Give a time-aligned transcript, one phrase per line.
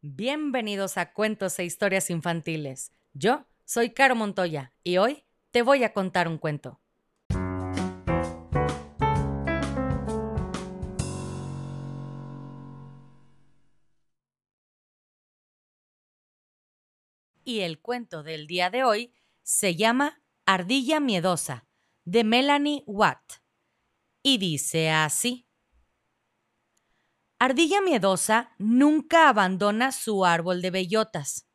[0.00, 2.92] Bienvenidos a Cuentos e Historias Infantiles.
[3.14, 6.80] Yo soy Caro Montoya y hoy te voy a contar un cuento.
[17.42, 19.12] Y el cuento del día de hoy
[19.42, 21.66] se llama Ardilla Miedosa,
[22.04, 23.42] de Melanie Watt.
[24.22, 25.47] Y dice así.
[27.48, 31.48] Ardilla miedosa nunca abandona su árbol de bellotas.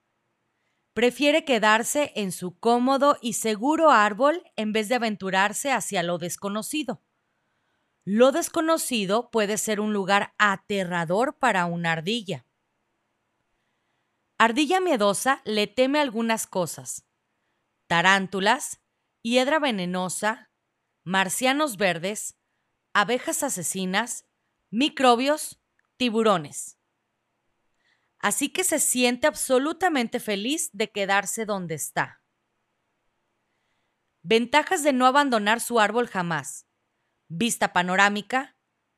[0.94, 7.04] Prefiere quedarse en su cómodo y seguro árbol en vez de aventurarse hacia lo desconocido.
[8.06, 12.48] Lo desconocido puede ser un lugar aterrador para una ardilla.
[14.40, 17.06] Ardilla miedosa le teme algunas cosas.
[17.86, 18.82] Tarántulas,
[19.22, 20.50] hiedra venenosa,
[21.04, 22.36] marcianos verdes,
[22.94, 24.26] abejas asesinas,
[24.72, 25.60] microbios
[25.98, 26.78] tiburones.
[28.20, 32.24] Así que se siente absolutamente feliz de quedarse donde está.
[34.22, 36.66] Ventajas de no abandonar su árbol jamás.
[37.28, 38.56] Vista panorámica,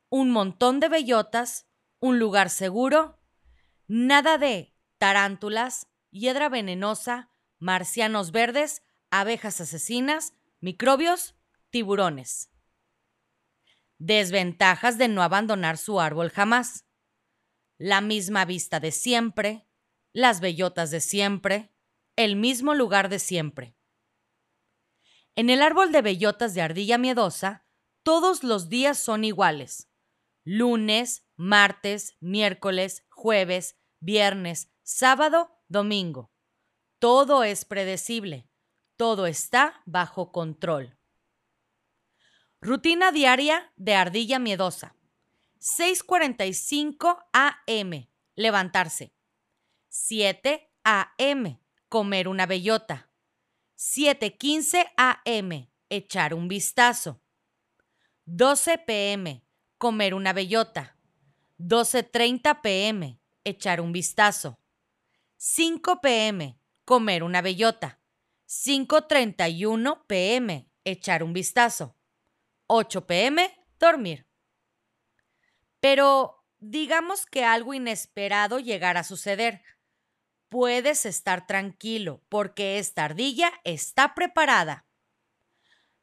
[0.08, 1.66] un montón de bellotas,
[1.98, 3.20] un lugar seguro,
[3.88, 11.34] nada de tarántulas, hiedra venenosa, marcianos verdes, abejas asesinas, microbios,
[11.70, 12.52] tiburones.
[13.98, 16.85] Desventajas de no abandonar su árbol jamás
[17.78, 19.66] la misma vista de siempre,
[20.12, 21.72] las bellotas de siempre,
[22.16, 23.76] el mismo lugar de siempre.
[25.34, 27.66] En el árbol de bellotas de ardilla miedosa,
[28.02, 29.90] todos los días son iguales.
[30.44, 36.32] Lunes, martes, miércoles, jueves, viernes, sábado, domingo.
[36.98, 38.48] Todo es predecible.
[38.96, 40.96] Todo está bajo control.
[42.62, 44.95] Rutina diaria de ardilla miedosa.
[45.66, 49.12] 6.45 am, levantarse.
[49.88, 53.10] 7 am, comer una bellota.
[53.76, 57.20] 7.15 am, echar un vistazo.
[58.22, 59.42] 12 pm,
[59.76, 60.96] comer una bellota.
[61.58, 64.60] 12.30 pm, echar un vistazo.
[65.36, 68.00] 5 pm, comer una bellota.
[68.46, 71.96] 5.31 pm, echar un vistazo.
[72.66, 74.26] 8 pm, dormir.
[75.88, 79.62] Pero digamos que algo inesperado llegara a suceder.
[80.48, 84.88] Puedes estar tranquilo porque esta ardilla está preparada.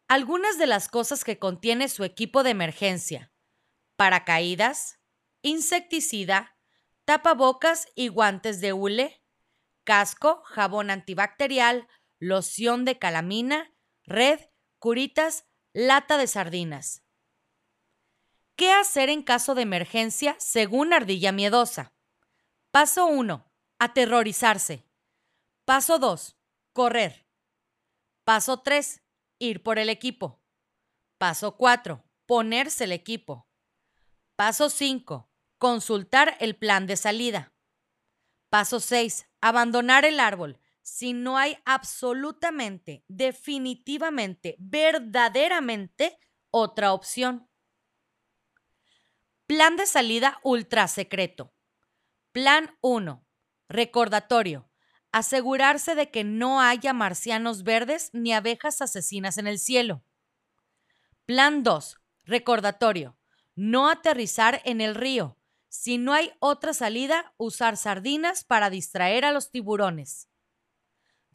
[0.08, 3.34] Algunas de las cosas que contiene su equipo de emergencia.
[3.98, 5.02] Paracaídas,
[5.42, 6.58] insecticida,
[7.04, 9.22] tapabocas y guantes de hule,
[9.84, 11.90] casco, jabón antibacterial,
[12.20, 13.74] loción de calamina,
[14.06, 14.40] red,
[14.80, 17.03] curitas, lata de sardinas.
[18.56, 21.94] ¿Qué hacer en caso de emergencia según Ardilla Miedosa?
[22.72, 23.52] Paso 1.
[23.80, 24.86] Aterrorizarse.
[25.66, 26.38] Paso 2.
[26.72, 27.26] Correr.
[28.24, 29.02] Paso 3.
[29.40, 30.40] Ir por el equipo.
[31.18, 32.04] Paso 4.
[32.28, 33.48] Ponerse el equipo.
[34.36, 35.30] Paso 5.
[35.58, 37.54] Consultar el plan de salida.
[38.50, 39.28] Paso 6.
[39.42, 46.20] Abandonar el árbol si no hay absolutamente, definitivamente, verdaderamente
[46.52, 47.50] otra opción.
[49.46, 51.54] Plan de salida ultra secreto.
[52.32, 53.28] Plan 1.
[53.68, 54.70] Recordatorio.
[55.12, 60.06] Asegurarse de que no haya marcianos verdes ni abejas asesinas en el cielo.
[61.26, 61.98] Plan 2.
[62.24, 63.18] Recordatorio.
[63.54, 65.38] No aterrizar en el río.
[65.68, 70.30] Si no hay otra salida, usar sardinas para distraer a los tiburones.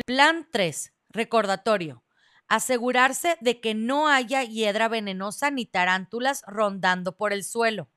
[0.07, 0.95] Plan 3.
[1.11, 2.05] Recordatorio.
[2.47, 7.91] Asegurarse de que no haya hiedra venenosa ni tarántulas rondando por el suelo.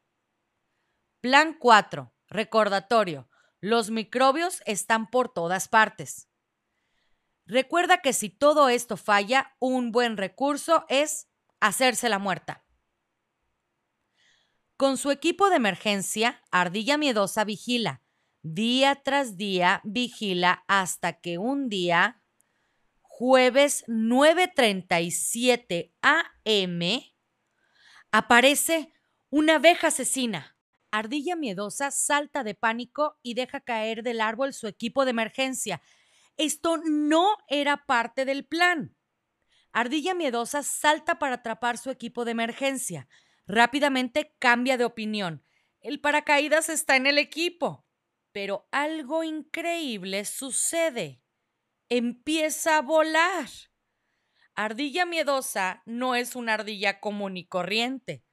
[1.22, 2.14] Plan 4.
[2.30, 3.30] Recordatorio.
[3.60, 6.28] Los microbios están por todas partes.
[7.46, 11.28] Recuerda que si todo esto falla, un buen recurso es
[11.60, 12.66] hacerse la muerta.
[14.78, 18.02] Con su equipo de emergencia, Ardilla Miedosa vigila.
[18.42, 22.24] Día tras día vigila hasta que un día,
[23.02, 26.80] jueves 9.37 am,
[28.12, 28.92] aparece
[29.30, 30.58] una abeja asesina.
[30.92, 35.82] Ardilla miedosa salta de pánico y deja caer del árbol su equipo de emergencia.
[36.36, 38.96] Esto no era parte del plan.
[39.72, 43.08] Ardilla miedosa salta para atrapar su equipo de emergencia.
[43.48, 45.46] Rápidamente cambia de opinión.
[45.80, 47.86] El paracaídas está en el equipo.
[48.34, 51.22] Pero algo increíble sucede.
[51.90, 53.48] Empieza a volar.
[54.56, 58.24] Ardilla miedosa no es una ardilla común y corriente.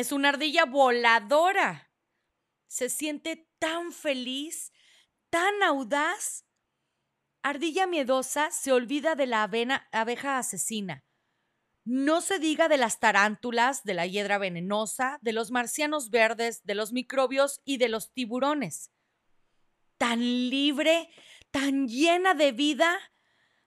[0.00, 1.92] Es una ardilla voladora.
[2.68, 4.72] Se siente tan feliz,
[5.28, 6.46] tan audaz.
[7.42, 9.42] Ardilla miedosa se olvida de la
[9.92, 11.04] abeja asesina.
[11.84, 16.76] No se diga de las tarántulas, de la hiedra venenosa, de los marcianos verdes, de
[16.76, 18.90] los microbios y de los tiburones.
[19.98, 21.10] Tan libre,
[21.50, 22.98] tan llena de vida,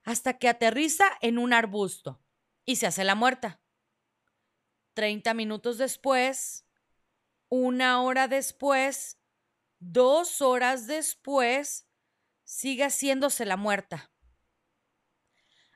[0.02, 2.20] hasta que aterriza en un arbusto
[2.64, 3.60] y se hace la muerta.
[4.94, 6.64] Treinta minutos después,
[7.48, 9.18] una hora después,
[9.80, 11.88] dos horas después,
[12.44, 14.12] sigue haciéndose la muerta.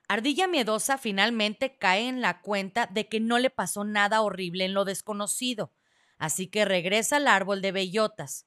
[0.06, 4.72] Ardilla miedosa finalmente cae en la cuenta de que no le pasó nada horrible en
[4.72, 5.74] lo desconocido,
[6.16, 8.46] así que regresa al árbol de bellotas.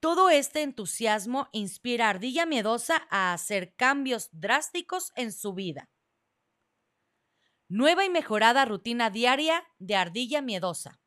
[0.00, 5.90] Todo este entusiasmo inspira a Ardilla miedosa a hacer cambios drásticos en su vida.
[7.74, 11.00] Nueva y mejorada rutina diaria de Ardilla miedosa.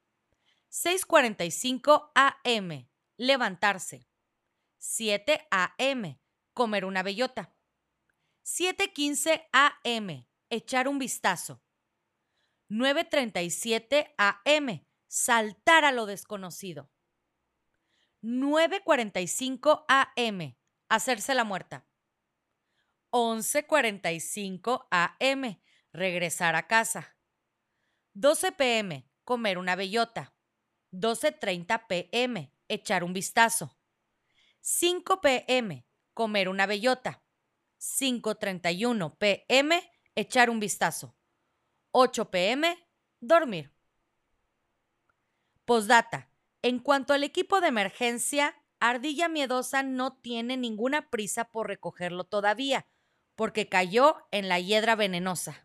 [0.70, 2.90] 6:45 am.
[3.18, 4.08] Levantarse.
[4.80, 6.20] 7 am.
[6.54, 7.54] Comer una bellota.
[8.42, 10.26] 7:15 am.
[10.50, 11.62] Echar un vistazo.
[12.68, 14.88] 9:37 am.
[15.06, 16.90] Saltar a lo desconocido.
[18.24, 20.58] 9:45 am.
[20.90, 21.86] Hacerse la muerta.
[23.12, 25.65] 11:45 am.
[25.96, 27.16] Regresar a casa.
[28.14, 29.10] 12 pm.
[29.24, 30.34] Comer una bellota.
[30.92, 32.52] 12:30 pm.
[32.68, 33.78] Echar un vistazo.
[34.60, 35.88] 5 pm.
[36.14, 37.24] Comer una bellota.
[37.80, 41.16] 5.31 pm, echar un vistazo.
[41.92, 42.78] 8 pm,
[43.20, 43.72] dormir.
[45.66, 46.30] Postdata.
[46.62, 52.88] En cuanto al equipo de emergencia, Ardilla Miedosa no tiene ninguna prisa por recogerlo todavía,
[53.36, 55.65] porque cayó en la hiedra venenosa.